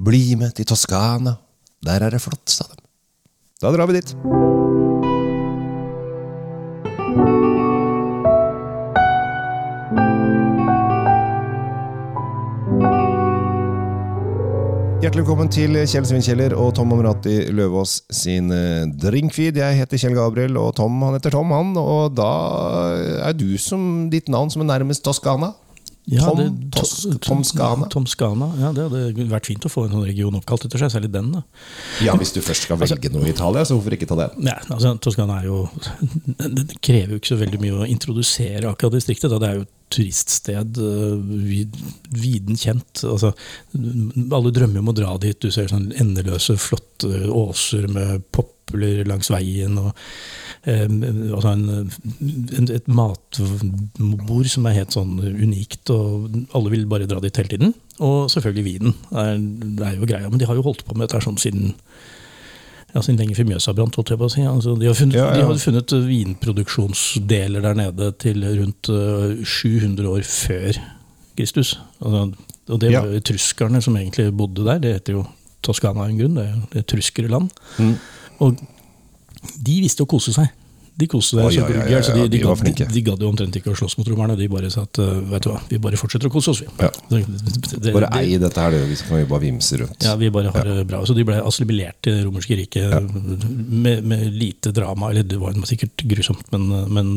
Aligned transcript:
Bli 0.00 0.32
med 0.32 0.54
til 0.56 0.64
Toskana. 0.64 1.34
Der 1.84 2.00
er 2.00 2.14
det 2.14 2.22
flott, 2.24 2.48
sa 2.48 2.64
de. 2.72 2.78
Da 3.60 3.68
drar 3.74 3.84
vi 3.90 3.98
dit. 3.98 4.14
Hjertelig 15.00 15.26
velkommen 15.26 15.52
til 15.52 15.76
Kjell 15.84 16.08
Svinkjeller 16.08 16.56
og 16.56 16.72
Tom 16.78 16.96
Amrati 16.96 17.50
Løvaas 17.52 17.98
sin 18.08 18.48
eh, 18.56 18.88
drinkfeed. 19.04 19.60
Jeg 19.60 19.82
heter 19.82 20.00
Kjell 20.00 20.16
Gabriel, 20.16 20.56
og 20.56 20.78
Tom 20.80 20.96
han 21.04 21.18
heter 21.18 21.36
Tom, 21.36 21.52
han. 21.52 21.76
Og 21.76 22.16
da 22.16 22.32
er 23.28 23.36
du 23.36 23.50
som 23.60 24.08
ditt 24.08 24.32
navn 24.32 24.48
som 24.48 24.64
er 24.64 24.72
nærmest 24.78 25.04
Toskana. 25.04 25.52
Ja, 26.06 26.24
Tom, 26.24 26.38
det- 26.38 26.70
Tos, 26.72 27.02
to- 27.04 27.18
Tom 27.18 27.42
Skana. 27.44 27.86
Tom 27.90 28.06
Skana, 28.06 28.48
ja, 28.58 28.72
Det 28.72 28.90
hadde 28.90 29.28
vært 29.28 29.46
fint 29.46 29.60
å 29.62 29.70
få 29.70 29.84
en 29.84 29.92
sånn 29.92 30.06
region 30.06 30.34
oppkalt 30.34 30.64
etter 30.64 30.78
seg, 30.78 30.90
særlig 30.90 31.12
den. 31.12 31.30
da. 31.32 31.42
Ja, 32.02 32.14
hvis 32.16 32.32
du 32.32 32.40
først 32.40 32.62
skal 32.66 32.78
velge 32.78 33.12
noe 33.12 33.26
i 33.26 33.30
Italia, 33.30 33.62
så 33.62 33.76
hvorfor 33.78 33.92
ikke 33.94 34.08
ta 34.08 34.16
den? 34.16 34.46
Ja, 34.46 34.56
altså, 34.70 34.98
Toskana 34.98 35.40
er 35.40 35.44
jo 35.46 35.68
Det 36.38 36.80
krever 36.80 37.10
jo 37.14 37.18
ikke 37.20 37.36
så 37.36 37.38
veldig 37.38 37.60
mye 37.60 37.78
å 37.84 37.88
introdusere 37.88 38.64
akkurat 38.64 38.92
distriktet. 38.92 39.30
Da. 39.30 39.38
Det 39.38 39.48
er 39.50 39.54
jo 39.54 39.60
et 39.62 39.68
turiststed, 39.90 40.78
øh, 40.78 41.22
viden 42.10 42.56
kjent. 42.56 43.04
Altså, 43.04 43.32
alle 43.76 44.52
drømmer 44.52 44.78
om 44.78 44.88
å 44.92 44.94
dra 44.94 45.16
dit. 45.18 45.38
Du 45.40 45.50
ser 45.50 45.66
sånn 45.70 45.92
endeløse, 46.00 46.56
flotte 46.58 47.26
åser 47.30 47.88
med 47.88 48.22
popler 48.32 49.04
langs 49.06 49.28
veien. 49.30 49.76
og 49.78 49.94
altså 50.68 51.54
en, 51.54 51.90
en, 52.58 52.66
Et 52.68 52.88
matbord 52.92 54.48
som 54.52 54.66
er 54.68 54.76
helt 54.76 54.92
sånn 54.92 55.16
unikt, 55.20 55.88
og 55.94 56.28
alle 56.56 56.72
vil 56.74 56.88
bare 56.90 57.08
dra 57.08 57.20
dit 57.24 57.36
hele 57.40 57.52
tiden. 57.54 57.74
Og 58.00 58.30
selvfølgelig 58.32 58.66
vinen. 58.66 58.96
Er, 59.12 59.36
det 59.40 59.86
er 59.86 59.96
jo 59.96 60.08
greia, 60.08 60.28
Men 60.28 60.40
de 60.40 60.48
har 60.48 60.58
jo 60.58 60.64
holdt 60.66 60.84
på 60.84 60.96
med 60.96 61.08
dette 61.08 61.22
sånn 61.24 61.40
siden 61.40 61.74
ja, 62.90 63.02
siden 63.04 63.20
lenge 63.20 63.36
før 63.38 63.46
Mjøsa 63.46 63.74
brant, 63.76 63.96
holdt 63.96 64.12
jeg 64.12 64.18
på 64.18 64.26
å 64.26 64.32
si. 64.32 64.44
Altså, 64.50 64.74
de, 64.78 64.88
har 64.90 64.96
funnet, 64.98 65.18
Ja, 65.18 65.28
ja. 65.30 65.34
de 65.38 65.46
hadde 65.46 65.62
funnet 65.62 65.92
eh, 65.94 66.06
vinproduksjonsdeler 66.08 67.66
der 67.66 67.76
nede 67.78 68.08
til 68.18 68.42
rundt 68.44 68.90
eh, 68.90 69.44
700 69.46 70.08
år 70.10 70.26
før 70.26 70.80
Kristus. 71.38 71.76
Altså, 72.00 72.24
og 72.70 72.82
det 72.82 72.90
var 72.94 73.06
jo 73.14 73.22
truskerne 73.30 73.82
som 73.82 73.96
egentlig 73.98 74.28
bodde 74.36 74.66
der. 74.66 74.82
Det 74.82 74.96
heter 74.98 75.20
jo 75.20 75.24
Toskana 75.64 76.04
av 76.04 76.10
en 76.10 76.18
grunn. 76.18 76.36
Det 76.38 76.44
er 76.44 76.52
jo 76.52 76.66
det 76.74 76.84
truskerland. 76.90 77.50
Mm. 77.78 77.94
Og 78.40 78.60
de 79.60 79.80
visste 79.84 80.02
å 80.04 80.10
kose 80.10 80.32
seg. 80.36 80.50
De 81.00 81.06
koste 81.08 81.32
seg 81.38 81.46
oh, 81.46 81.48
så 81.48 81.60
ja, 81.62 81.66
ja, 81.70 81.84
ja, 81.94 81.98
så 82.04 82.12
de, 82.12 82.24
de, 82.26 82.28
de 82.34 82.38
gadd- 82.44 82.90
de, 82.92 83.00
gadd 83.06 83.22
jo 83.24 83.28
omtrent 83.30 83.54
ikke 83.56 83.70
å 83.72 83.76
slåss 83.78 83.94
mot 83.96 84.08
romerne. 84.10 84.34
De 84.36 84.48
bare 84.52 84.68
sa 84.74 84.82
at 84.84 84.98
eh, 85.00 85.20
vet 85.30 85.46
du 85.46 85.48
hva, 85.48 85.60
vi 85.70 85.78
bare 85.80 85.96
fortsetter 85.96 86.28
å 86.28 86.32
kose 86.34 86.50
oss, 86.52 86.60
vi. 86.60 86.66
Ja. 86.82 86.90
Det- 87.08 87.78
det- 87.86 87.94
Bare 87.94 88.10
ei 88.18 88.34
dette 88.42 88.60
her, 88.60 88.74
det, 88.74 88.98
så 88.98 89.06
kan 89.08 89.16
vi 89.22 89.28
bare 89.30 89.40
vimse 89.46 89.78
rundt. 89.80 90.04
ja, 90.04 90.12
vi 90.20 90.28
bare 90.34 90.50
har 90.52 90.66
det 90.68 90.84
bra. 90.90 91.00
Så 91.08 91.14
de 91.16 91.24
ble 91.24 91.38
assimilert 91.40 91.96
til 92.04 92.18
det 92.18 92.26
romerske 92.26 92.58
riket 92.58 93.14
med, 93.16 94.04
med 94.04 94.26
lite 94.34 94.74
drama. 94.76 95.08
Eller 95.14 95.24
det 95.30 95.38
var 95.40 95.56
sikkert 95.70 96.04
grusomt, 96.10 96.44
men, 96.52 96.68
men 96.92 97.14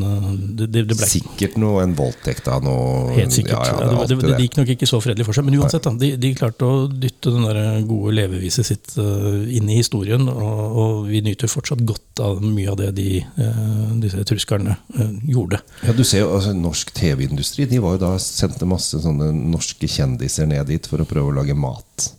det, 0.55 0.69
det 0.69 0.85
det 0.93 0.97
ble 1.01 1.09
Sikkert 1.09 1.57
noe 1.59 1.83
en 1.83 1.97
voldtekt 1.97 2.47
av 2.53 2.63
noe 2.63 3.11
helt 3.17 3.35
sikkert. 3.35 3.67
Er 3.67 4.15
det. 4.15 4.39
gikk 4.45 4.61
nok 4.61 4.71
ikke 4.77 4.87
så 4.87 5.01
fredelig 5.03 5.27
for 5.27 5.35
seg. 5.35 5.49
Men 5.49 5.59
uansett, 5.59 5.83
da, 5.89 5.91
de, 5.99 6.13
de 6.23 6.31
klarte 6.39 6.63
å 6.69 6.85
dytte 6.87 7.33
den 7.35 7.49
der 7.49 7.81
gode 7.89 8.15
leveviset 8.15 8.69
sitt 8.69 8.95
uh, 9.01 9.43
inn 9.43 9.67
i 9.67 9.81
historien. 9.81 10.23
Og, 10.29 10.79
og 10.85 11.05
vi 11.11 11.19
nyter 11.25 11.51
fortsatt 11.51 11.83
godt 11.83 12.12
av 12.21 12.41
mye 12.43 12.69
av 12.71 12.77
det 12.77 12.91
de, 12.97 13.07
eh, 13.21 13.93
disse 14.03 14.23
truskerne 14.27 14.75
eh, 14.99 15.13
gjorde. 15.33 15.59
Ja, 15.85 15.93
du 15.93 16.03
ser 16.05 16.23
jo, 16.25 16.33
altså, 16.35 16.53
Norsk 16.53 16.93
TV-industri 16.93 17.65
De 17.69 17.79
var 17.83 17.97
jo 17.97 18.03
da 18.05 18.11
sendte 18.21 18.67
masse 18.69 18.99
sånne 19.01 19.31
norske 19.33 19.89
kjendiser 19.89 20.49
ned 20.49 20.67
dit 20.69 20.89
for 20.89 21.01
å 21.01 21.07
prøve 21.09 21.31
å 21.31 21.37
lage 21.39 21.57
mat. 21.57 22.11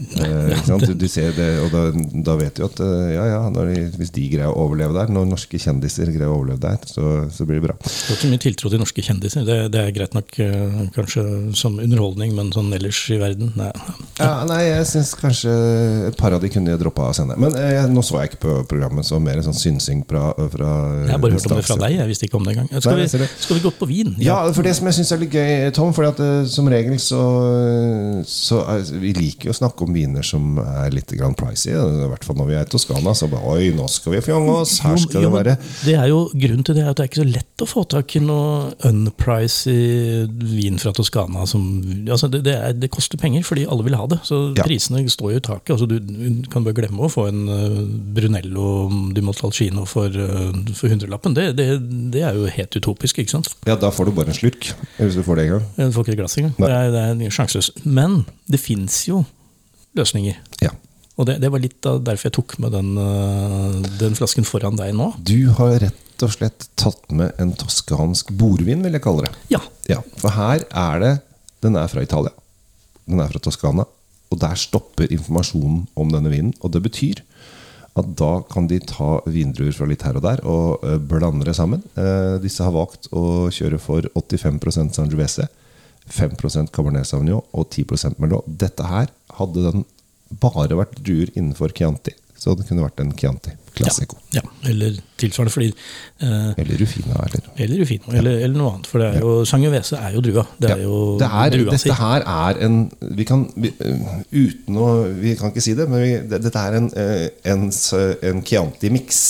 Eh? 0.00 0.78
Du, 0.80 0.94
du 0.94 1.06
ser 1.10 1.32
det, 1.36 1.48
og 1.64 1.72
da, 1.74 1.82
da 2.26 2.36
vet 2.40 2.56
du 2.58 2.64
at 2.66 2.80
eh, 2.84 3.12
ja, 3.14 3.24
ja, 3.28 3.40
de, 3.54 3.84
hvis 3.98 4.12
de 4.14 4.26
greier 4.32 4.50
å 4.50 4.64
overleve 4.64 4.96
der, 4.96 5.12
når 5.12 5.28
norske 5.30 5.60
kjendiser 5.60 6.10
greier 6.12 6.30
å 6.30 6.38
overleve 6.38 6.62
der, 6.62 6.78
så, 6.88 7.06
så 7.32 7.46
blir 7.48 7.60
det 7.60 7.68
bra. 7.68 7.76
Det 7.80 8.14
er 8.14 8.18
ikke 8.18 8.32
mye 8.32 8.42
tiltro 8.44 8.72
til 8.72 8.82
norske 8.82 9.04
kjendiser. 9.04 9.44
Det, 9.48 9.58
det 9.74 9.82
er 9.82 9.94
greit 9.96 10.16
nok 10.16 10.38
eh, 10.42 10.78
kanskje 10.96 11.24
som 11.58 11.78
underholdning, 11.82 12.34
men 12.38 12.52
sånn 12.54 12.72
ellers 12.76 13.02
i 13.12 13.20
verden 13.20 13.52
nei. 13.58 13.70
Ja, 14.20 14.32
nei, 14.48 14.60
jeg 14.68 14.88
syns 14.90 15.12
kanskje 15.18 15.54
et 16.10 16.18
par 16.20 16.36
av 16.36 16.42
de 16.42 16.50
kunne 16.52 16.78
droppa 16.80 17.10
å 17.10 17.16
sende. 17.16 17.36
Men 17.40 17.56
eh, 17.58 17.82
nå 17.90 18.04
så 18.06 18.22
jeg 18.22 18.32
ikke 18.32 18.42
på 18.46 18.56
programmet, 18.70 19.06
så 19.08 19.20
mer 19.22 19.42
sånn 19.44 19.56
synsing 19.56 20.04
fra, 20.08 20.30
fra 20.52 20.70
Jeg 21.06 21.14
har 21.14 21.22
bare 21.22 21.36
hørt 21.36 21.50
om 21.50 21.58
det 21.60 21.66
fra 21.68 21.78
deg, 21.84 21.98
jeg 22.00 22.12
visste 22.12 22.28
ikke 22.28 22.40
om 22.40 22.48
det 22.48 22.56
engang. 22.56 22.70
Skal, 22.76 22.96
Nei, 22.96 23.06
vi, 23.06 23.30
skal 23.44 23.58
vi 23.58 23.64
gå 23.64 23.74
på 23.76 23.90
vin? 23.90 24.14
Ja, 24.22 24.40
for 24.56 24.66
det 24.66 24.74
som 24.78 24.88
jeg 24.88 25.00
syns 25.00 25.14
er 25.14 25.22
litt 25.22 25.36
gøy, 25.36 25.70
Tom 25.76 25.94
for 25.96 26.08
eh, 26.10 26.42
som 26.50 26.68
regel 26.70 26.96
så, 27.02 27.20
så 28.28 28.62
er, 28.70 28.84
Vi 29.00 29.12
liker 29.16 29.50
jo 29.50 29.54
å 29.54 29.58
snakke 29.60 29.86
om 29.86 29.89
viner 29.94 30.24
som 30.26 30.58
er 30.62 30.90
litt 30.94 31.10
grann 31.18 31.34
pricy. 31.38 31.70
I 31.74 32.08
hvert 32.10 32.24
fall 32.26 32.38
når 32.40 32.48
vi 32.50 32.56
er 32.58 32.66
i 32.66 32.70
Toskana. 32.70 33.14
Så 33.16 33.28
bare 33.30 33.44
Oi, 33.54 33.70
nå 33.76 33.86
skal 33.90 34.14
vi 34.16 34.22
fjonge 34.24 34.54
oss! 34.62 34.78
Her 34.84 34.96
skal 35.00 35.22
jo, 35.22 35.28
det 35.28 35.32
være 35.34 35.56
det 35.84 35.94
er 35.98 36.08
jo 36.10 36.20
Grunnen 36.34 36.64
til 36.66 36.76
det 36.76 36.84
er 36.84 36.90
at 36.92 36.98
det 37.00 37.04
er 37.04 37.10
ikke 37.10 37.22
så 37.22 37.28
lett 37.28 37.64
å 37.64 37.68
få 37.68 37.84
tak 37.90 38.14
i 38.16 38.22
noe 38.24 38.70
unpricy 38.88 39.76
vin 40.50 40.78
fra 40.80 40.92
Toskana. 40.96 41.46
Som, 41.50 41.64
altså 42.08 42.28
det, 42.32 42.42
det, 42.46 42.54
er, 42.56 42.76
det 42.76 42.90
koster 42.92 43.20
penger, 43.20 43.44
fordi 43.46 43.66
alle 43.70 43.86
vil 43.86 43.96
ha 43.98 44.06
det. 44.10 44.20
Så 44.26 44.40
Ja. 44.56 44.64
prisene 44.66 45.02
står 45.10 45.34
jo 45.34 45.40
i 45.40 45.44
taket. 45.44 45.74
Altså 45.74 45.88
du, 45.90 45.98
du 46.00 46.48
kan 46.52 46.64
bare 46.66 46.76
glemme 46.76 47.06
å 47.06 47.10
få 47.12 47.26
en 47.30 47.42
eh, 47.48 47.80
Brunello 48.16 48.68
di 49.14 49.22
Montalcino 49.24 49.84
for, 49.88 50.08
uh, 50.10 50.50
for 50.76 50.92
hundrelappen. 50.92 51.34
Det, 51.36 51.50
det, 51.58 51.68
det 52.14 52.24
er 52.26 52.38
jo 52.38 52.46
helt 52.50 52.76
utopisk, 52.76 53.18
ikke 53.22 53.36
sant? 53.38 53.52
Ja, 53.68 53.76
da 53.80 53.90
får 53.94 54.10
du 54.10 54.16
bare 54.16 54.32
en 54.32 54.38
slurk. 54.38 54.72
Hvis 54.98 55.18
du 55.18 55.22
får 55.26 55.40
det 55.40 55.46
en 55.48 55.52
gang. 55.56 55.68
Du 55.90 55.92
får 55.96 56.06
ikke 56.06 56.16
et 56.16 56.22
glass 56.22 56.38
engang. 56.40 56.54
Det 56.58 56.70
er, 56.70 56.90
det 57.20 57.28
er 57.28 57.36
sjanseløst. 57.40 57.84
Men 57.86 58.22
det 58.50 58.60
fins 58.62 59.02
jo 59.08 59.24
løsninger. 59.98 60.38
Ja. 60.64 60.70
Og 61.20 61.26
det, 61.28 61.38
det 61.42 61.50
var 61.52 61.60
litt 61.60 61.80
derfor 61.84 62.28
jeg 62.30 62.34
tok 62.36 62.54
med 62.62 62.72
den, 62.72 62.92
eh, 63.00 63.80
den 64.00 64.14
flasken 64.16 64.46
foran 64.48 64.78
deg 64.78 64.94
nå. 64.96 65.10
Du 65.18 65.50
har 65.58 65.78
rett 65.82 66.24
og 66.24 66.32
slett 66.34 66.68
tatt 66.80 67.10
med 67.16 67.32
en 67.40 67.52
toskansk 67.56 68.30
bordvin, 68.36 68.82
vil 68.84 68.96
jeg 68.96 69.04
kalle 69.04 69.26
det. 69.28 69.34
Ja, 69.56 69.60
Ja, 69.90 70.02
For 70.20 70.30
her 70.36 70.62
er 70.70 71.00
det 71.02 71.14
Den 71.64 71.74
er 71.76 71.88
fra 71.92 72.00
Italia. 72.04 72.30
Den 73.04 73.20
er 73.20 73.28
fra 73.28 73.40
Toskana. 73.42 73.84
Og 74.30 74.38
der 74.40 74.54
stopper 74.56 75.10
informasjonen 75.12 75.82
om 75.98 76.12
denne 76.12 76.30
vinen. 76.32 76.54
Og 76.62 76.70
det 76.72 76.80
betyr 76.86 77.20
at 77.98 78.06
da 78.16 78.30
kan 78.48 78.68
de 78.70 78.78
ta 78.86 79.18
vindruer 79.26 79.74
fra 79.76 79.88
litt 79.90 80.04
her 80.06 80.16
og 80.16 80.22
der 80.24 80.40
og 80.46 80.84
eh, 80.86 80.96
blande 80.96 81.44
det 81.44 81.56
sammen. 81.58 81.82
Eh, 81.98 82.38
disse 82.40 82.62
har 82.64 82.72
valgt 82.72 83.10
å 83.12 83.50
kjøre 83.52 83.80
for 83.82 84.06
85% 84.14 84.94
Sangiovese, 84.96 85.48
5% 86.08 86.70
Cabernet 86.74 87.06
Sauvignon 87.06 87.42
og 87.52 87.68
10% 87.70 88.18
Merlot. 88.22 88.44
Dette 88.46 88.86
her 88.88 89.10
hadde 89.38 89.66
den 89.72 89.84
bare 90.40 90.68
vært 90.78 90.98
druer 91.04 91.30
innenfor 91.36 91.72
Chianti. 91.76 92.14
Så 92.40 92.54
det 92.56 92.64
kunne 92.66 92.80
vært 92.86 93.00
en 93.02 93.10
Chianti 93.12 93.50
Classico. 93.76 94.16
ja, 94.32 94.40
eller 94.66 94.94
tilsvarende, 95.20 95.52
fordi 95.52 95.66
eh, 96.24 96.54
Eller 96.58 96.78
Rufina. 96.80 97.12
Eller. 97.26 97.50
Eller 97.60 97.82
Rufino, 97.82 98.14
eller, 98.16 98.38
eller 98.46 98.56
noe 98.56 98.70
annet. 98.72 98.88
For 98.88 99.02
det 99.02 99.08
er 99.10 99.20
jo, 99.20 99.34
Sangiovese 99.44 99.98
er 100.00 100.14
jo 100.16 100.22
drua. 100.24 100.46
Det 100.58 100.70
er 100.70 100.80
Ja, 100.80 100.86
jo 100.88 101.18
det 101.20 101.28
er, 101.28 101.50
drua 101.54 101.76
si. 101.76 101.90
dette 101.90 101.98
her 102.00 102.24
er 102.24 102.62
en 102.64 102.78
Vi 103.20 103.26
kan 103.28 103.44
vi, 103.60 103.70
øh, 103.84 104.08
Uten 104.32 104.80
å 104.80 104.86
Vi 105.20 105.34
kan 105.36 105.52
ikke 105.52 105.62
si 105.68 105.74
det, 105.76 105.86
men 105.92 106.00
vi, 106.02 106.10
det, 106.32 106.40
dette 106.46 106.58
er 106.64 106.78
en, 106.80 106.88
øh, 106.96 107.28
en, 107.52 107.68
en 108.32 108.42
Chianti-miks. 108.42 109.20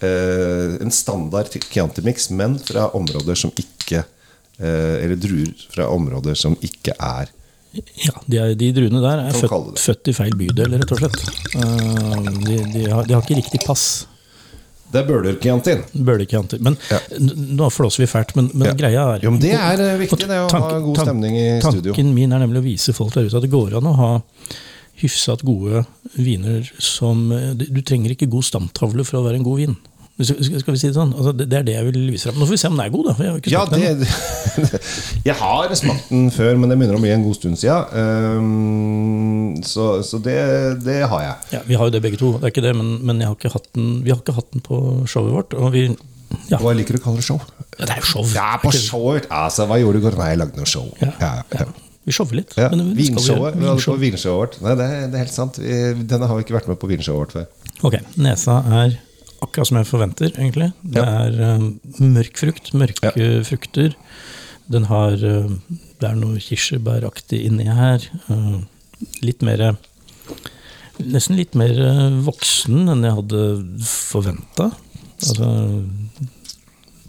Eh, 0.00 0.78
en 0.80 0.94
standard 0.94 1.50
Chianti-miks, 1.58 2.30
men 2.30 2.54
fra 2.62 2.86
områder 2.94 3.34
som 3.34 3.50
ikke 3.58 4.04
eh, 4.04 4.14
Eller 4.58 5.16
druer 5.20 5.52
fra 5.70 5.86
områder 5.94 6.34
som 6.34 6.56
ikke 6.66 6.94
er 6.98 7.28
Ja, 8.02 8.14
de, 8.26 8.38
er, 8.40 8.54
de 8.58 8.72
druene 8.74 9.00
der 9.04 9.20
er 9.28 9.34
født, 9.36 9.78
født 9.78 10.08
i 10.10 10.14
feil 10.16 10.32
bydel, 10.40 10.72
rett 10.80 10.92
og 10.96 10.98
slett. 11.02 11.18
Eh, 11.54 12.30
de, 12.46 12.56
de, 12.72 12.86
har, 12.90 13.04
de 13.06 13.14
har 13.14 13.22
ikke 13.22 13.36
riktig 13.38 13.60
pass. 13.66 14.06
Det 14.88 15.02
er 15.02 15.06
Bøhler-Chiantin. 15.10 15.82
Bølekanter. 15.92 16.62
Men 16.64 16.78
Ja. 16.90 16.98
nå 17.20 17.68
flåser 17.70 18.02
vi 18.02 18.08
fælt, 18.08 18.34
men, 18.36 18.48
men 18.54 18.70
Ja. 18.70 18.74
greia 18.74 19.02
er 19.14 19.20
Jo, 19.22 19.30
men 19.30 19.40
det 19.40 19.52
er 19.52 19.76
øh, 19.84 19.98
viktig, 20.00 20.26
det 20.26 20.38
å 20.40 20.48
ha 20.50 20.78
god 20.80 20.96
stemning 21.04 21.36
i 21.36 21.60
studio. 21.60 21.92
Tanken 21.92 22.14
min 22.16 22.32
er 22.32 22.40
nemlig 22.40 22.62
å 22.62 22.66
vise 22.70 22.94
folk 22.96 23.12
der 23.14 23.28
ute 23.28 23.36
at 23.36 23.44
det 23.44 23.52
går 23.52 23.76
an 23.76 23.90
å 23.92 23.94
ha 24.00 24.10
hyfsat 25.02 25.44
gode 25.46 25.84
viner 26.16 26.64
som 26.82 27.28
Du 27.54 27.66
du 27.68 27.82
trenger 27.82 28.16
ikke 28.16 28.30
god 28.32 28.42
stamtavle 28.48 29.04
for 29.04 29.20
å 29.20 29.24
være 29.28 29.36
en 29.36 29.44
god 29.46 29.58
vin. 29.60 29.76
Skal 30.18 30.72
vi 30.74 30.78
si 30.80 30.88
det 30.88 30.96
sånn? 30.96 31.12
Altså, 31.14 31.30
det 31.36 31.46
er 31.54 31.62
det 31.66 31.74
jeg 31.76 31.86
vil 31.92 32.08
vise 32.10 32.26
frem. 32.26 32.40
Nå 32.40 32.46
får 32.48 32.56
vi 32.56 32.58
se 32.58 32.70
om 32.70 32.74
den 32.74 32.82
er 32.86 32.90
god, 32.90 33.06
da. 33.06 33.14
Jeg 33.22 33.30
har 33.30 33.52
Ja, 33.52 33.60
det, 33.70 34.08
jeg 35.28 35.36
har 35.38 35.74
smakt 35.78 36.08
den 36.10 36.24
før, 36.34 36.56
men 36.58 36.72
det 36.72 36.78
begynner 36.80 36.98
å 36.98 37.02
bli 37.04 37.12
en 37.14 37.22
god 37.26 37.38
stund 37.38 37.60
siden. 37.60 37.86
Um, 37.94 39.62
så 39.62 39.88
så 40.02 40.18
det, 40.24 40.38
det 40.82 40.98
har 41.12 41.22
jeg. 41.22 41.36
Ja, 41.54 41.60
vi 41.68 41.78
har 41.78 41.86
jo 41.86 41.94
det 41.94 42.02
begge 42.02 42.18
to, 42.18 42.32
det 42.38 42.48
er 42.50 42.54
ikke 42.56 42.66
det, 42.66 42.74
men, 42.80 42.96
men 43.06 43.22
jeg 43.22 43.30
har 43.30 43.38
ikke 43.38 43.62
den, 43.78 43.90
vi 44.02 44.10
har 44.14 44.18
ikke 44.22 44.34
hatt 44.40 44.50
den 44.56 44.64
på 44.66 44.80
showet 45.06 45.34
vårt. 45.36 45.54
Og 45.58 45.70
vi, 45.76 45.86
ja, 46.50 46.58
Hva 46.62 46.74
liker 46.76 46.98
du 46.98 47.02
å 47.02 47.04
kalle 47.06 47.22
det 47.22 47.28
show? 47.28 47.38
ja, 47.78 47.84
det 47.86 47.92
er 47.94 48.02
jo 48.02 48.08
show. 48.10 48.30
Ja, 48.34 48.48
på 48.62 48.72
showet. 48.74 49.28
Altså, 49.30 49.68
hva 49.70 49.78
gjorde 49.78 50.00
du 50.00 50.02
i 50.02 50.08
går? 50.08 50.18
Nei, 50.18 50.32
jeg 50.34 50.42
lagde 50.42 50.58
noe 50.58 50.68
show. 50.70 50.90
Ja, 51.02 51.14
Ja, 51.22 51.34
ja. 51.54 51.68
Vi 52.08 52.14
shower 52.16 52.38
litt. 52.38 52.54
Ja, 52.56 52.70
men 52.72 52.80
skal 52.80 52.94
vi 52.96 53.02
Vinshowet. 53.04 53.56
Vi 53.60 53.66
hadde 53.68 53.82
på 53.84 53.94
vinshowet 54.00 54.38
vårt. 54.40 54.54
Nei, 54.64 54.72
det, 54.80 54.86
det 55.12 55.18
er 55.18 55.26
helt 55.26 55.34
sant. 55.34 55.58
Vi, 55.60 55.74
denne 56.08 56.30
har 56.30 56.38
vi 56.38 56.46
ikke 56.46 56.54
vært 56.56 56.70
med 56.70 56.78
på 56.80 56.88
vinshowet 56.88 57.20
vårt 57.20 57.34
før. 57.36 57.74
Ok, 57.84 57.98
nesa 58.16 58.62
er 58.80 58.94
akkurat 59.44 59.70
som 59.70 59.78
jeg 59.80 59.88
forventer, 59.88 60.32
egentlig. 60.36 60.72
Det 60.82 61.02
Ja. 61.02 61.26
er 61.26 61.40
eh, 61.40 61.66
mørk 62.02 62.36
frukt, 62.40 62.72
mørke 62.74 63.44
frukter. 63.44 63.94
Den 64.68 64.84
har 64.84 65.14
uh, 65.14 65.48
Det 65.98 66.06
er 66.06 66.14
noe 66.14 66.38
kirsebæraktig 66.38 67.40
inni 67.46 67.64
her. 67.64 68.04
Uh, 68.28 68.60
litt 69.22 69.40
mer 69.42 69.78
nesten 70.98 71.38
litt 71.38 71.54
mer 71.54 71.72
voksen 72.26 72.88
enn 72.92 73.06
jeg 73.06 73.16
hadde 73.16 73.42
forventa. 73.86 74.68
Altså, 75.22 75.48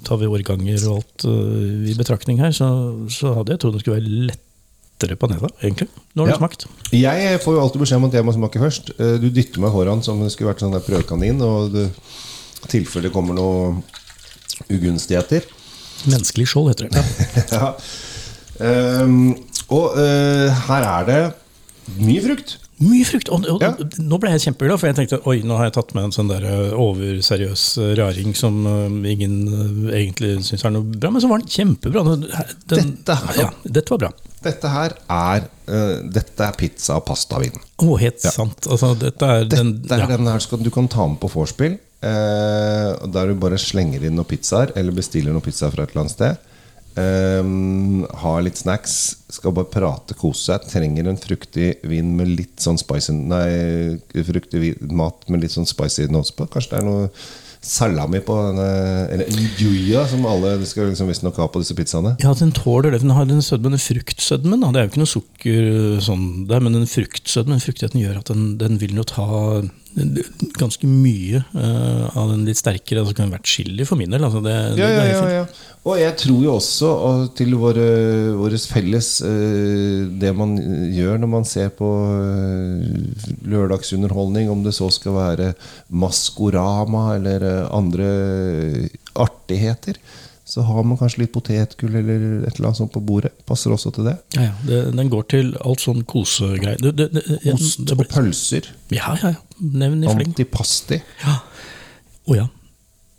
tar 0.08 0.22
vi 0.22 0.30
årganger 0.30 0.86
og 0.90 1.02
alt 1.02 1.26
uh, 1.28 1.90
i 1.90 1.96
betraktning 1.98 2.40
her, 2.40 2.54
så, 2.56 2.70
så 3.12 3.36
hadde 3.38 3.54
jeg 3.54 3.62
trodd 3.62 3.76
det 3.78 3.84
skulle 3.84 4.00
være 4.00 4.38
lettere 5.00 5.16
på 5.18 5.28
nesa, 5.30 5.48
egentlig. 5.64 5.88
Nå 6.16 6.24
har 6.24 6.28
det 6.28 6.34
Ja. 6.34 6.38
smakt. 6.38 6.66
Jeg 6.92 7.40
får 7.42 7.54
jo 7.56 7.62
alltid 7.62 7.82
beskjed 7.82 7.96
om 7.98 8.06
at 8.06 8.14
jeg 8.14 8.24
må 8.26 8.34
smake 8.34 8.60
først. 8.60 8.90
Eh, 9.00 9.18
Du 9.20 9.30
dytter 9.30 9.60
meg 9.60 9.72
foran 9.72 10.04
som 10.04 10.18
om 10.18 10.24
det 10.24 10.32
skulle 10.32 10.54
vært 10.54 10.60
sånn 10.60 10.72
der 10.74 10.80
prøvekanin, 10.82 11.42
og 11.42 11.76
i 11.76 11.90
tilfelle 12.68 13.04
det 13.04 13.14
kommer 13.14 13.34
noe 13.34 13.82
ugunstigheter. 14.70 15.44
Menneskelig 16.06 16.48
skjold, 16.48 16.70
heter 16.70 16.90
det. 16.90 17.04
ja. 17.52 17.74
um, 19.04 19.36
og 19.70 19.96
uh, 19.98 20.50
her 20.68 20.84
er 20.84 21.06
det 21.06 21.34
mye 22.00 22.22
frukt. 22.24 22.58
Mye 22.80 23.04
frukt! 23.04 23.28
Og, 23.30 23.44
og 23.52 23.62
Ja. 23.62 23.74
Nå 24.00 24.18
ble 24.22 24.30
jeg 24.32 24.40
kjempeglad, 24.54 24.80
for 24.80 24.88
jeg 24.88 24.96
tenkte 24.96 25.20
oi, 25.28 25.42
nå 25.44 25.58
har 25.58 25.66
jeg 25.68 25.74
tatt 25.76 25.94
med 25.98 26.06
en 26.06 26.12
sånn 26.16 26.30
der 26.32 26.46
eh, 26.48 26.72
overseriøs 26.80 27.64
raring 28.00 28.34
som 28.40 28.56
ingen 29.04 29.90
egentlig 29.92 30.38
syns 30.48 30.64
er 30.64 30.72
noe 30.72 30.84
bra, 30.84 31.12
men 31.12 31.20
så 31.20 31.28
var 31.28 31.40
den 31.44 31.52
kjempebra. 31.52 32.06
Den, 32.16 32.24
Dette 32.70 33.16
her- 33.20 33.36
ja, 33.42 33.50
dette 33.68 33.90
var 33.92 33.98
bra. 34.06 34.12
Dette 34.44 34.72
her 34.72 34.96
er 35.12 35.46
uh, 35.70 36.00
Dette 36.08 36.46
er 36.46 36.58
pizza- 36.58 36.98
og 37.00 37.06
pastavin. 37.10 37.56
Å, 37.80 37.90
helt 38.00 38.24
sant. 38.24 38.70
Altså, 38.70 38.94
dette 39.00 39.28
er 39.28 39.48
den 39.50 39.76
Dette 39.82 39.98
er 40.00 40.06
ja. 40.06 40.12
den 40.16 40.30
her 40.32 40.44
skal, 40.44 40.64
du 40.64 40.72
kan 40.74 40.90
ta 40.92 41.08
med 41.10 41.20
på 41.24 41.32
vorspiel. 41.34 41.80
Uh, 42.00 42.96
der 43.12 43.32
du 43.32 43.40
bare 43.42 43.60
slenger 43.60 44.06
inn 44.08 44.16
noen 44.16 44.30
pizzaer, 44.30 44.72
eller 44.80 44.96
bestiller 44.96 45.36
noen 45.36 45.44
pizza 45.44 45.68
fra 45.74 45.84
et 45.84 45.92
eller 45.92 46.06
annet 46.06 46.16
sted. 46.16 46.46
Eh, 47.00 47.44
har 48.22 48.42
litt 48.44 48.58
snacks, 48.60 48.94
skal 49.32 49.54
bare 49.56 49.70
prate, 49.72 50.16
kose 50.18 50.50
seg. 50.50 50.66
Trenger 50.72 51.12
en 51.12 51.20
fruktig 51.22 51.70
vin 51.88 52.16
med 52.18 52.34
litt 52.34 52.64
sånn 52.64 52.80
spicy 52.82 53.14
Nei, 53.16 54.00
fruktig 54.26 54.74
mat 54.90 55.28
med 55.30 55.46
litt 55.46 55.54
sånn 55.54 55.70
spicy 55.70 56.10
notes 56.12 56.34
på. 56.36 56.50
Kanskje 56.50 56.76
det 56.76 56.82
er 56.82 56.88
noe 56.88 57.12
salami 57.62 58.22
på 58.24 58.36
denne 58.40 58.68
Eller 59.12 59.28
njuya, 59.60 60.06
som 60.08 60.26
alle 60.30 60.54
skal 60.68 60.90
liksom 60.90 61.10
visstnok 61.12 61.40
ha 61.42 61.50
på 61.52 61.62
disse 61.64 61.76
pizzaene. 61.76 62.16
Ja, 62.24 62.32
den 62.38 62.54
tåler 62.56 62.94
det. 62.94 63.02
Den 63.04 63.16
har 63.16 63.28
den 63.28 63.44
sødmen, 63.44 63.76
den 63.76 63.84
fruktsødmen. 63.84 64.64
Da. 64.64 64.72
Det 64.72 64.80
er 64.80 64.88
jo 64.88 64.92
ikke 64.94 65.04
noe 65.04 65.14
sukker 65.14 65.68
øh, 65.74 66.00
sånn 66.04 66.26
der, 66.50 66.64
men 66.64 66.78
den 66.78 66.88
fruktsødmen, 66.90 67.64
fruktigheten 67.64 68.02
gjør 68.02 68.22
at 68.22 68.32
den, 68.32 68.54
den 68.62 68.80
vil 68.82 68.96
jo 69.02 69.08
ta 69.08 69.28
ganske 70.60 70.88
mye 70.88 71.42
uh, 71.56 72.06
av 72.14 72.30
den 72.32 72.46
litt 72.48 72.60
sterkere. 72.60 73.02
Altså, 73.02 73.14
det 73.14 73.20
kan 73.20 73.34
vært 73.34 73.50
chili 73.50 73.88
for 73.88 74.00
min 74.00 74.14
del. 74.14 74.24
Altså, 74.26 74.42
det, 74.46 74.56
Ja, 74.80 74.90
det 74.94 75.08
ja, 75.10 75.18
ja, 75.18 75.32
ja. 75.42 75.46
Og 75.88 75.96
jeg 75.96 76.12
tror 76.20 76.40
jo 76.44 76.54
også 76.58 76.88
og 76.92 77.22
til 77.40 77.54
våre, 77.56 77.86
våres 78.36 78.66
felles 78.68 79.12
eh, 79.24 80.10
Det 80.22 80.34
man 80.36 80.58
gjør 80.92 81.22
når 81.24 81.32
man 81.32 81.48
ser 81.48 81.72
på 81.76 81.88
eh, 82.20 83.30
lørdagsunderholdning, 83.48 84.52
om 84.52 84.66
det 84.66 84.76
så 84.76 84.90
skal 84.92 85.16
være 85.16 85.54
Maskorama 85.88 87.14
eller 87.16 87.46
eh, 87.48 87.70
andre 87.72 88.10
artigheter, 89.16 89.96
så 90.50 90.66
har 90.68 90.84
man 90.84 91.00
kanskje 91.00 91.24
litt 91.24 91.34
potetgull 91.34 91.96
eller 92.02 92.28
et 92.50 92.58
eller 92.58 92.72
annet 92.72 92.82
sånt 92.82 92.94
på 92.94 93.04
bordet. 93.06 93.32
Passer 93.48 93.72
også 93.72 93.94
til 93.96 94.10
det. 94.10 94.18
Ja, 94.36 94.50
ja. 94.50 94.54
Det, 94.66 94.84
den 94.98 95.12
går 95.14 95.28
til 95.32 95.52
alt 95.62 95.84
sånn 95.84 96.04
kosegreier. 96.10 96.82
Ost 97.54 97.94
og 97.96 98.06
pølser. 98.10 98.72
Ja, 98.92 99.14
ja, 99.22 99.36
ja. 99.36 99.60
Nevn 99.60 100.04
i 100.04 100.10
fleng. 100.10 100.32
Antipasti. 100.34 101.00
Ja. 101.24 101.40
Å 102.30 102.40
ja. 102.42 102.48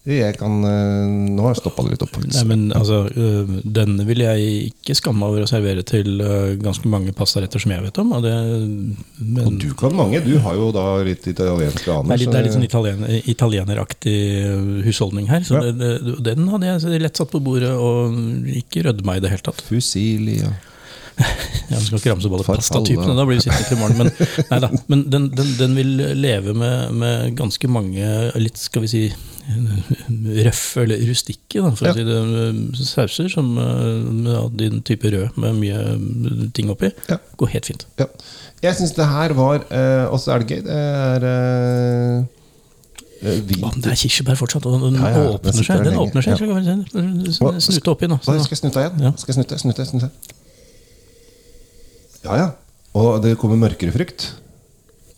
Jeg 0.08 0.38
kan 0.40 0.62
eh, 0.64 1.08
Nå 1.36 1.42
har 1.44 1.52
jeg 1.52 1.60
stoppa 1.60 1.82
det 1.84 1.92
litt 1.92 2.04
opp, 2.06 2.14
Nei, 2.24 2.44
men 2.48 2.62
altså, 2.72 3.02
Den 3.12 3.58
Denne 3.80 4.06
vil 4.08 4.22
jeg 4.24 4.70
ikke 4.70 4.96
skamme 4.96 5.28
over 5.28 5.44
å 5.44 5.48
servere 5.50 5.84
til 5.84 6.22
øh, 6.24 6.54
ganske 6.60 6.88
mange 6.88 7.12
pastaretter 7.16 7.60
som 7.60 7.74
jeg 7.74 7.84
vet 7.84 8.00
om. 8.00 8.14
Og 8.16 8.24
det, 8.24 8.32
men, 9.20 9.42
Og 9.44 9.58
du 9.60 9.68
kan 9.76 9.92
mange. 9.96 10.22
Du 10.24 10.32
har 10.40 10.56
jo 10.56 10.70
da 10.72 10.86
litt 11.04 11.28
italienske 11.28 11.92
aner. 11.92 12.16
Det 12.16 12.30
det 12.30 12.40
er 12.40 12.48
litt 12.48 12.56
sånn 12.56 12.64
italien, 12.64 13.04
italieneraktig 13.28 14.16
husholdning 14.88 15.28
her. 15.28 15.44
Så 15.44 15.60
Ja. 15.60 15.68
det, 15.68 15.92
den 16.24 16.48
hadde 16.48 16.72
jeg 16.72 17.04
lett 17.04 17.20
satt 17.20 17.32
på 17.34 17.42
bordet 17.44 17.72
og 17.76 18.16
ikke 18.62 18.86
rødma 18.88 19.18
i 19.18 19.24
det 19.24 19.34
hele 19.34 19.44
tatt. 19.50 19.60
Fusilia. 19.68 20.48
ja. 20.48 20.69
Jeg 21.70 21.80
skal 21.84 21.98
ikke 22.00 22.12
ramse 22.14 22.26
opp 22.30 22.36
alle 22.38 22.46
pastatypene, 22.48 23.14
da 23.18 23.24
blir 23.28 23.38
vi 23.38 23.44
sittende 23.44 23.68
til 23.68 23.76
i 23.76 23.80
morgen. 23.80 23.98
Men, 24.00 24.10
neida, 24.50 24.70
men 24.90 25.02
den, 25.12 25.28
den, 25.38 25.50
den 25.58 25.76
vil 25.78 25.92
leve 26.18 26.54
med, 26.56 26.94
med 26.98 27.36
ganske 27.38 27.68
mange 27.70 28.06
litt, 28.40 28.58
skal 28.58 28.82
vi 28.86 28.90
si, 28.90 29.02
røffe 30.46 30.84
eller 30.84 31.00
rustikke, 31.08 31.62
da, 31.64 31.70
for 31.74 31.88
Ja. 31.88 31.92
å 31.92 31.96
si 31.98 32.04
det, 32.06 32.16
øh, 32.16 32.82
sauser 32.86 33.30
som 33.32 33.52
øh, 33.58 34.02
med 34.26 34.58
din 34.60 34.82
type 34.86 35.10
rød 35.10 35.38
med 35.42 35.56
mye 35.58 35.78
øh, 35.94 36.50
ting 36.54 36.70
oppi. 36.70 36.90
Ja. 37.10 37.16
Går 37.40 37.52
helt 37.56 37.66
fint. 37.72 37.86
Ja. 37.98 38.06
Jeg 38.62 38.76
syns 38.76 38.92
det 38.98 39.06
her 39.08 39.32
var 39.38 39.62
eh, 39.70 40.04
også 40.12 40.34
er 40.34 40.42
det 40.44 40.50
gøy. 40.52 40.60
Det 40.66 40.76
er 40.76 41.24
eh, 41.30 42.18
eh, 43.22 43.38
hvit 43.48 43.64
det 43.80 43.92
er 43.94 43.96
kirsebær 44.02 44.36
fortsatt, 44.38 44.66
og 44.68 44.80
den 44.84 44.98
Ja, 45.00 45.08
ja, 45.14 45.22
åpner 45.36 45.56
seg. 45.56 45.84
Den 45.86 45.96
åpner 46.02 46.26
seg. 46.26 46.44
Ja. 46.44 47.54
Snute 47.64 47.94
oppi 47.94 48.10
nå. 48.10 48.20
Hva, 48.20 48.36
Så, 48.36 48.44
skal 48.44 48.56
jeg 48.58 48.62
snutte 48.64 48.84
igjen? 48.84 49.02
Ja. 49.08 49.14
Skal 49.16 49.32
jeg 49.34 49.40
snutte, 49.40 49.58
snutte, 49.64 49.88
snutte? 49.88 50.10
Ja, 52.26 52.36
ja. 52.36 52.48
Og 52.98 53.20
det 53.22 53.36
kommer 53.40 53.60
mørkere 53.60 53.94
frukt. 53.94 54.30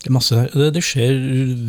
Det. 0.03 0.11
Det, 0.51 0.69
det 0.75 0.83
skjer 0.83 1.13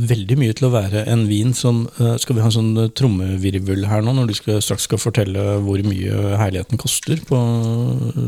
veldig 0.10 0.36
mye 0.42 0.54
til 0.58 0.66
å 0.66 0.74
være 0.74 1.04
en 1.12 1.28
vin 1.30 1.52
som 1.54 1.84
eh, 2.02 2.16
Skal 2.18 2.34
vi 2.34 2.42
ha 2.42 2.48
en 2.50 2.56
sånn 2.56 2.72
eh, 2.82 2.90
trommevirvel 2.98 3.86
her 3.86 4.02
nå, 4.02 4.16
når 4.18 4.32
du 4.32 4.34
skal, 4.34 4.58
straks 4.64 4.88
skal 4.90 4.98
fortelle 4.98 5.44
hvor 5.62 5.84
mye 5.86 6.34
herligheten 6.42 6.82
koster 6.82 7.22
på, 7.28 7.38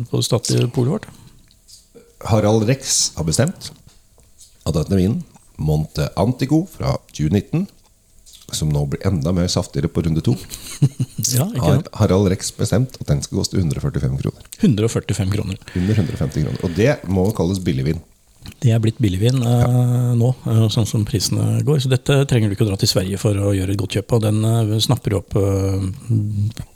på 0.06 0.22
det 0.22 0.28
statlige 0.28 0.70
polet 0.76 0.94
vårt? 0.94 1.08
Harald 2.30 2.68
Rex 2.70 3.16
har 3.18 3.26
bestemt 3.26 3.72
at 4.66 4.78
denne 4.78 5.00
vinen, 5.00 5.18
Monte 5.58 6.12
Antico 6.20 6.64
fra 6.70 7.00
2019, 7.10 7.66
som 8.54 8.70
nå 8.70 8.86
blir 8.92 9.06
enda 9.08 9.34
mer 9.36 9.48
saftigere 9.52 9.90
på 9.92 10.04
runde 10.06 10.22
to, 10.26 10.36
Ja, 11.36 11.48
har? 11.62 11.86
Harald 12.02 12.30
Rex 12.30 12.52
bestemt 12.56 12.98
at 13.00 13.08
den 13.10 13.24
skal 13.26 13.42
koste 13.42 13.58
145 13.58 14.20
kroner. 14.22 14.50
145 14.62 15.32
kroner. 15.34 15.62
Under 15.76 16.04
150 16.04 16.44
kroner. 16.46 16.60
Og 16.64 16.76
det 16.78 17.00
må 17.10 17.30
kalles 17.36 17.64
billigvin. 17.64 18.04
Det 18.62 18.70
er 18.70 18.82
blitt 18.82 19.00
billigvin 19.02 19.40
eh, 19.42 20.12
nå, 20.18 20.28
eh, 20.46 20.66
sånn 20.74 20.86
som 20.86 21.06
prisene 21.08 21.64
går. 21.66 21.80
Så 21.82 21.90
dette 21.90 22.20
trenger 22.30 22.50
du 22.50 22.56
ikke 22.56 22.68
å 22.68 22.70
dra 22.70 22.78
til 22.78 22.92
Sverige 22.92 23.18
for 23.22 23.38
å 23.42 23.54
gjøre 23.58 23.74
et 23.74 23.80
godt 23.82 23.98
kjøp 23.98 24.16
og 24.18 24.22
Den 24.28 24.46
eh, 24.46 24.76
snapper 24.86 25.16
du 25.16 25.18
opp 25.18 25.38
eh, 25.42 25.88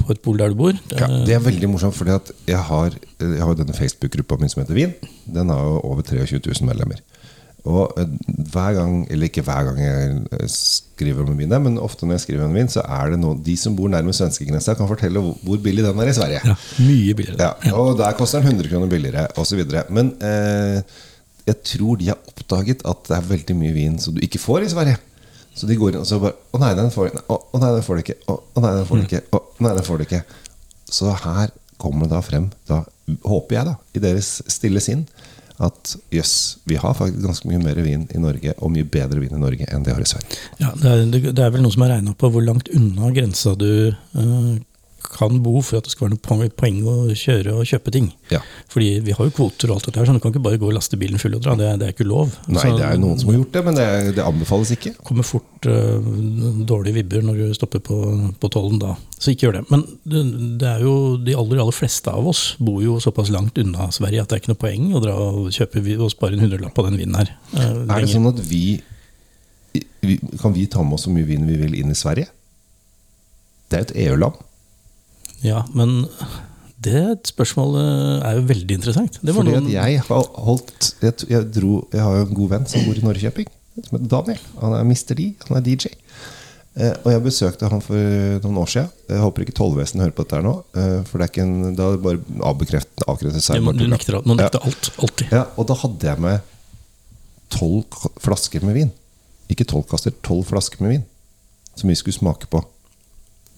på 0.01 0.09
et 0.15 0.23
bol 0.25 0.41
der 0.41 0.53
du 0.53 0.57
bor. 0.59 0.73
Det, 0.73 0.97
Ja, 0.97 1.09
det 1.29 1.37
er 1.37 1.45
veldig 1.45 1.69
morsomt, 1.69 1.97
for 1.97 2.09
jeg 2.09 2.63
har, 2.71 2.97
jeg 3.21 3.43
har 3.45 3.59
denne 3.59 3.77
Facebook-gruppa 3.77 4.39
min 4.41 4.49
som 4.51 4.63
heter 4.63 4.77
Vin. 4.77 4.97
Den 5.29 5.53
har 5.53 5.61
jo 5.61 5.77
over 5.91 6.05
23 6.05 6.41
000 6.41 6.69
medlemmer. 6.71 7.05
Og 7.69 7.91
eh, 8.01 8.07
hver 8.49 8.73
gang, 8.79 8.93
eller 9.13 9.29
ikke 9.29 9.43
hver 9.45 9.67
gang 9.67 9.79
jeg 9.83 10.13
eh, 10.39 10.45
skriver 10.49 11.21
om 11.27 11.33
en 11.35 11.37
vin, 11.43 11.51
men 11.67 11.75
ofte 11.83 12.07
når 12.07 12.17
jeg 12.17 12.23
skriver 12.25 12.45
om 12.47 12.53
en 12.55 12.57
vin, 12.63 12.71
så 12.73 12.81
er 12.81 13.11
det 13.13 13.19
noen, 13.21 13.43
de 13.45 13.55
som 13.61 13.75
bor 13.77 13.91
nærmest 13.93 14.23
svenskegrensa, 14.23 14.73
kan 14.79 14.89
fortelle 14.89 15.21
hvor- 15.21 15.61
billig 15.63 15.83
den 15.85 15.99
er 16.01 16.09
i 16.09 16.15
Sverige. 16.17 16.39
ja, 16.49 16.55
mye 16.81 17.13
billigere. 17.19 17.51
Ja, 17.67 17.75
og 17.77 17.97
der 17.99 18.17
koster 18.17 18.41
den 18.41 18.55
100 18.57 18.71
kroner 18.71 18.89
billigere, 18.91 19.27
osv. 19.37 19.61
Men 19.93 20.13
eh, 20.25 20.81
jeg 21.49 21.61
tror 21.75 21.99
de 22.01 22.09
har 22.11 22.17
oppdaget 22.31 22.81
at 22.89 23.05
det 23.09 23.17
er 23.19 23.29
veldig 23.35 23.55
mye 23.61 23.73
vin 23.77 23.99
som 24.01 24.13
du 24.17 24.21
ikke 24.25 24.41
får 24.41 24.65
i 24.65 24.73
Sverige. 24.73 24.97
Så 25.59 25.67
de 25.67 25.75
går 25.75 25.91
inn 25.97 26.03
og 26.03 26.07
så 26.07 26.19
bare 26.21 26.37
Å 26.55 26.59
nei, 26.61 26.69
den 26.77 26.91
får, 26.93 27.09
nei, 27.17 27.23
å, 27.27 27.35
å, 27.51 27.59
nei, 27.59 27.71
den 27.75 27.83
får 27.83 27.97
du 27.97 28.03
ikke. 28.05 28.17
Å, 28.31 28.35
å 28.55 28.61
nei, 28.63 28.73
den 28.77 28.85
får 28.87 29.01
du 29.01 29.07
ikke. 29.09 29.21
Å, 29.35 29.39
nei, 29.65 29.71
den 29.75 29.87
får 29.87 29.97
du 30.01 30.03
ikke. 30.05 30.21
Så 30.89 31.11
her 31.25 31.51
kommer 31.81 32.07
det 32.07 32.13
da 32.15 32.21
frem, 32.23 32.45
da 32.69 32.77
håper 33.25 33.55
jeg, 33.57 33.65
da, 33.69 33.73
i 33.97 34.01
deres 34.03 34.29
stille 34.51 34.81
sinn, 34.83 35.05
at 35.59 35.95
jøss, 36.15 36.33
vi 36.69 36.77
har 36.79 36.95
faktisk 36.95 37.19
ganske 37.25 37.49
mye 37.49 37.59
mer 37.59 37.81
vin 37.83 38.05
i 38.15 38.21
Norge, 38.21 38.53
og 38.57 38.71
mye 38.71 38.87
bedre 38.87 39.19
vin 39.19 39.35
i 39.35 39.41
Norge 39.41 39.67
enn 39.67 39.83
de 39.83 39.91
har 39.91 40.03
i 40.03 40.07
Sverige. 40.07 40.37
Ja, 40.61 40.71
det, 40.71 40.93
er, 40.93 41.03
det, 41.27 41.43
er 41.43 41.51
vel 41.51 41.65
noen 41.65 41.75
som 41.75 41.83
har 41.83 41.97
regna 41.97 42.15
på 42.15 42.31
hvor 42.31 42.45
langt 42.45 42.71
unna 42.75 43.11
grensa 43.15 43.55
du 43.59 43.69
eh, 43.91 44.53
kan 45.19 45.37
bo 45.43 45.59
for 45.65 45.79
at 45.81 45.85
det 45.87 45.91
skal 45.93 46.07
være 46.07 46.15
noe 46.15 46.49
poeng- 46.55 46.85
å 46.87 46.95
kjøre 47.13 47.53
og 47.59 47.67
kjøpe 47.67 47.91
ting. 47.93 48.07
Ja. 48.31 48.39
Fordi 48.71 48.89
vi 49.03 49.15
har 49.17 49.27
jo 49.27 49.33
kvoter 49.35 49.69
og 49.69 49.77
alt 49.79 49.89
dette 49.89 49.99
her, 49.99 50.07
så 50.07 50.15
du 50.15 50.21
kan 50.23 50.31
ikke 50.33 50.43
bare 50.45 50.59
gå 50.61 50.69
og 50.69 50.75
laste 50.77 50.97
bilen 50.99 51.19
full 51.21 51.35
og 51.37 51.43
dra. 51.45 51.55
Det, 51.59 51.69
det 51.81 51.87
er 51.89 51.93
ikke 51.95 52.07
lov. 52.07 52.31
Nei, 52.47 52.61
Så 52.63 52.73
det 52.79 52.85
er 52.87 52.99
noen 53.01 53.19
som 53.21 53.31
har 53.31 53.37
gjort 53.39 53.53
det, 53.57 53.63
men 53.67 53.77
det, 53.79 53.87
det 54.17 54.25
anbefales 54.25 54.71
ikke. 54.75 54.93
kommer 55.05 55.27
fort 55.27 55.67
uh, 55.69 56.09
dårlige 56.69 56.97
vibber 57.01 57.25
når 57.27 57.41
du 57.43 57.57
stopper 57.57 57.83
på, 57.83 57.99
på 58.39 58.51
tollen 58.53 58.79
da. 58.81 58.95
Så 59.19 59.33
ikke 59.33 59.49
gjør 59.49 59.57
det. 59.59 59.63
Men 59.73 59.83
det, 60.07 60.23
det 60.63 60.69
er 60.71 60.85
jo 60.87 60.95
de 61.19 61.35
aller, 61.35 61.59
aller 61.65 61.75
fleste 61.75 62.13
av 62.13 62.27
oss 62.31 62.43
bor 62.63 62.79
jo 62.83 62.97
såpass 63.03 63.31
langt 63.35 63.57
unna 63.59 63.89
Sverige 63.95 64.23
at 64.23 64.31
det 64.31 64.37
er 64.39 64.43
ikke 64.45 64.53
noe 64.53 64.63
poeng 64.63 64.89
å 64.95 65.03
dra 65.03 65.15
og 65.19 65.49
kjøpe 65.55 65.83
og 65.99 66.09
spare 66.13 66.37
en 66.37 66.45
hundrelapp 66.45 66.75
på 66.77 66.85
den 66.87 66.99
vinen 67.01 67.19
her. 67.19 67.33
Uh, 67.51 67.83
Er 67.89 68.05
det 68.05 68.13
sånn 68.13 68.29
at 68.31 68.39
vi, 68.47 68.79
vi 70.05 70.19
Kan 70.41 70.55
vi 70.55 70.67
ta 70.71 70.81
med 70.85 70.95
oss 70.99 71.07
så 71.07 71.11
mye 71.13 71.27
vin 71.27 71.43
vi 71.49 71.57
vil 71.59 71.75
inn 71.81 71.91
i 71.91 71.97
Sverige? 71.97 72.31
Det 73.69 73.77
er 73.77 73.83
et 73.85 73.97
EU-land. 74.07 74.39
Ja, 75.45 75.63
men 75.75 76.05
det 76.83 77.27
spørsmålet 77.27 78.23
er 78.27 78.37
jo 78.39 78.43
veldig 78.49 78.75
interessant. 78.79 79.19
Det 79.21 79.33
var 79.35 79.43
Fordi 79.43 79.55
at 79.59 79.71
jeg 79.73 80.01
har 80.07 80.27
holdt 80.47 80.89
jeg, 81.03 81.13
jeg, 81.31 81.47
dro, 81.55 81.81
jeg 81.93 82.03
har 82.03 82.17
jo 82.19 82.27
en 82.27 82.37
god 82.37 82.49
venn 82.55 82.67
som 82.71 82.85
bor 82.87 82.99
i 82.99 83.03
Norrköping, 83.05 83.49
som 83.79 83.97
heter 83.97 84.11
Daniel. 84.13 84.43
Han 84.61 84.75
er 84.77 84.85
Mr. 84.87 85.15
D, 85.19 85.27
han 85.47 85.59
er 85.59 85.65
DJ. 85.65 85.93
Eh, 86.79 86.93
og 87.03 87.09
jeg 87.11 87.23
besøkte 87.25 87.67
han 87.71 87.81
for 87.83 87.97
noen 88.45 88.59
år 88.61 88.69
siden. 88.71 88.91
Jeg 89.09 89.23
håper 89.23 89.43
ikke 89.45 89.55
tollvesenet 89.57 90.05
hører 90.05 90.15
på 90.15 90.23
dette 90.27 90.37
her 90.39 90.45
nå. 90.45 90.53
Eh, 90.79 90.95
for 91.09 91.19
det 91.19 91.25
er 91.27 91.33
ikke 91.33 91.45
en, 91.47 91.75
da 91.75 91.87
er 91.89 91.97
det 91.97 92.03
bare 92.05 92.39
avbekreftet, 92.51 93.03
avkreftet 93.09 93.43
seg. 93.47 93.59
Ja, 93.59 93.73
du 93.75 93.87
nekter, 93.91 94.19
man 94.23 94.39
nekter 94.39 94.59
Ja. 94.63 94.71
alt. 94.71 94.91
Alltid. 95.03 95.33
Ja, 95.35 95.45
og 95.59 95.67
da 95.71 95.79
hadde 95.81 96.11
jeg 96.11 96.23
med 96.23 96.55
tolv 97.49 98.11
flasker 98.21 98.63
med 98.67 98.77
vin. 98.77 98.91
Ikke 99.49 99.65
tolv 99.67 99.87
kasser, 99.89 100.13
tolv 100.23 100.45
flasker 100.51 100.83
med 100.85 100.93
vin. 100.97 101.07
Som 101.75 101.89
vi 101.91 101.97
skulle 101.97 102.15
smake 102.19 102.47
på. 102.51 102.61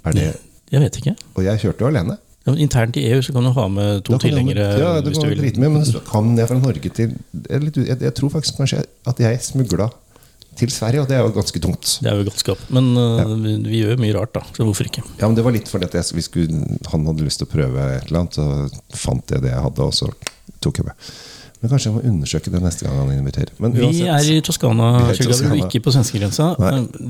Er 0.07 0.15
det 0.17 0.29
Jeg 0.71 0.83
vet 0.85 0.99
ikke. 1.01 1.15
Og 1.35 1.45
jeg 1.45 1.63
kjørte 1.65 1.83
jo 1.83 1.89
alene. 1.91 2.17
Ja, 2.47 2.53
internt 2.57 2.97
i 2.97 3.03
EU 3.11 3.21
så 3.21 3.35
kan 3.35 3.45
du 3.45 3.51
ha 3.53 3.63
med 3.69 3.99
to 4.07 4.17
tilhengere 4.17 4.63
ja, 4.81 4.93
kan 4.97 5.05
du 5.05 5.27
vil. 5.29 5.41
drite 5.43 5.61
med, 5.61 5.75
Men 5.75 5.83
så 5.85 5.99
kan 6.01 6.31
jeg 6.39 6.49
fra 6.49 6.57
Norge 6.57 6.89
til 6.89 7.11
jeg, 7.13 7.59
litt 7.61 7.77
jeg, 7.77 7.97
jeg 8.01 8.13
tror 8.17 8.31
faktisk 8.33 8.57
kanskje 8.57 8.81
at 8.81 9.21
jeg 9.21 9.43
smugla 9.45 9.91
til 10.57 10.71
Sverige, 10.73 11.03
og 11.03 11.07
det 11.07 11.15
er 11.15 11.21
jo 11.23 11.31
ganske 11.35 11.61
tungt. 11.63 11.93
Det 12.03 12.09
er 12.11 12.17
jo 12.19 12.25
galskap. 12.27 12.63
Men 12.75 12.89
uh, 12.97 13.29
vi, 13.39 13.53
vi 13.69 13.83
gjør 13.85 14.01
mye 14.01 14.15
rart, 14.17 14.33
da. 14.35 14.41
Så 14.57 14.65
hvorfor 14.67 14.89
ikke? 14.89 15.03
Ja, 15.21 15.29
men 15.29 15.37
Det 15.37 15.45
var 15.45 15.55
litt 15.55 15.69
fordi 15.71 15.87
at 15.87 15.95
jeg, 15.95 16.17
vi 16.17 16.25
skulle, 16.25 16.65
han 16.91 17.05
hadde 17.07 17.27
lyst 17.27 17.39
til 17.41 17.47
å 17.47 17.51
prøve 17.53 17.85
et 17.95 18.09
eller 18.09 18.23
annet, 18.23 18.39
så 18.39 18.97
fant 19.05 19.31
jeg 19.31 19.45
det 19.45 19.53
jeg 19.53 19.63
hadde, 19.67 19.87
og 19.87 19.95
så 19.95 20.09
tok 20.65 20.81
jeg 20.81 20.89
med. 20.89 21.13
Men 21.61 21.69
kanskje 21.69 21.91
jeg 21.91 21.93
må 21.93 22.01
undersøke 22.09 22.49
det 22.49 22.59
neste 22.63 22.87
gang 22.87 22.95
han 22.97 23.09
inviterer. 23.19 23.51
Men 23.61 23.73
Vi 23.77 24.01
er 24.09 24.27
i 24.33 24.39
Toskana, 24.41 24.85
Vi 24.97 25.11
er 25.13 25.19
i 25.21 25.25
Toskana. 25.29 25.57
ikke 25.61 25.81
på 25.85 25.91
svenskegrensa. 25.93 26.47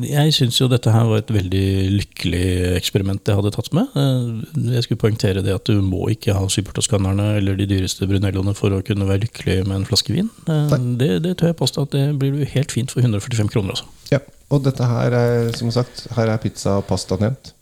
Jeg 0.04 0.34
syns 0.36 0.58
jo 0.60 0.68
dette 0.68 0.92
her 0.92 1.06
var 1.08 1.22
et 1.22 1.32
veldig 1.32 1.62
lykkelig 1.96 2.76
eksperiment 2.76 3.24
jeg 3.32 3.38
hadde 3.40 3.52
tatt 3.56 3.70
med. 3.78 3.88
Eh, 3.96 4.74
Jeg 4.76 4.84
skulle 4.84 5.00
poengtere 5.00 5.42
det 5.46 5.54
at 5.56 5.64
du 5.72 5.80
må 5.82 6.10
ikke 6.12 6.36
ha 6.36 6.44
supertoskanerne 6.52 7.38
eller 7.38 7.56
de 7.56 7.66
dyreste 7.70 8.04
brunelloene 8.10 8.54
for 8.54 8.76
å 8.76 8.82
kunne 8.84 9.08
være 9.08 9.24
lykkelig 9.24 9.56
med 9.68 9.76
en 9.80 9.86
flaske 9.88 10.12
vin. 10.14 10.30
Eh, 10.48 10.68
Det, 11.00 11.12
det 11.24 11.38
tør 11.40 11.54
jeg 11.54 11.58
påstå 11.62 11.82
at 11.88 11.92
det 11.96 12.06
blir 12.20 12.44
helt 12.46 12.72
fint 12.76 12.92
for 12.92 13.00
145 13.02 13.48
kroner, 13.56 13.72
også. 13.72 13.86
Ja, 14.12 14.20
og 14.52 14.64
dette 14.68 14.84
her 14.84 15.12
er, 15.16 15.52
som 15.56 15.72
sagt, 15.72 16.08
her 16.18 16.28
er 16.28 16.38
pizza 16.44 16.76
og 16.82 16.88
pasta 16.92 17.16
nevnt. 17.16 17.54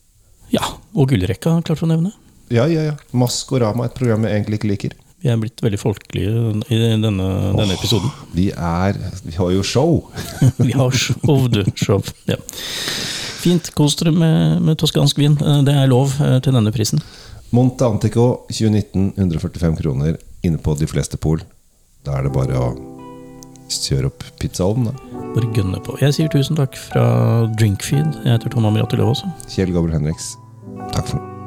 Ja, 0.50 0.65
og 0.96 1.10
gullrekka, 1.13 1.62
klart 1.62 1.84
å 1.86 1.88
nevne. 1.91 2.13
Ja, 2.50 2.65
ja, 2.65 2.81
ja. 2.89 2.96
Maskorama, 3.13 3.86
et 3.86 3.93
program 3.93 4.24
jeg 4.25 4.34
egentlig 4.41 4.58
ikke 4.58 4.72
liker. 4.74 4.98
Vi 5.19 5.27
er 5.31 5.39
blitt 5.41 5.59
veldig 5.59 5.79
folkelige 5.81 6.31
i 6.71 6.77
denne, 6.79 7.09
denne 7.57 7.75
episoden. 7.75 8.11
Vi 8.35 8.49
er 8.55 8.95
Vi 9.25 9.33
har 9.35 9.49
jo 9.51 9.63
show! 9.67 9.97
Vi 10.67 10.71
har 10.71 10.95
show, 10.95 11.47
du. 11.51 11.63
Show. 11.75 11.99
Ja. 12.29 12.38
Fint. 13.39 13.71
Kos 13.75 13.95
dere 13.99 14.13
med, 14.15 14.61
med 14.63 14.79
toskansk 14.79 15.19
vin. 15.19 15.35
Eh, 15.43 15.61
Det 15.67 15.75
er 15.75 15.91
lov 15.91 16.15
eh, 16.23 16.38
til 16.43 16.55
denne 16.55 16.71
prisen. 16.75 17.03
Monte 17.55 17.88
Antico 17.88 18.45
2019, 18.51 19.13
145 19.17 19.79
kroner 19.81 20.19
inne 20.45 20.59
på 20.61 20.75
de 20.79 20.88
fleste 20.88 21.17
pol. 21.17 21.41
Da 22.05 22.19
er 22.19 22.27
det 22.27 22.33
bare 22.35 22.59
å 22.59 22.69
kjøre 23.69 24.11
opp 24.11 24.23
pizzaovnen, 24.41 24.91
da. 24.93 25.23
Bare 25.33 25.49
gønne 25.53 25.81
på. 25.85 25.97
Jeg 26.01 26.15
sier 26.15 26.31
tusen 26.33 26.57
takk 26.57 26.77
fra 26.79 27.03
Drinkfeed. 27.59 28.21
Jeg 28.23 28.38
heter 28.38 28.53
Tom 28.55 28.69
Amirato 28.69 28.97
Løvaas. 28.99 29.25
Kjell 29.51 29.73
Gabriel 29.75 29.99
Henriks, 29.99 30.31
takk 30.93 31.11
for 31.11 31.19
nå. 31.19 31.38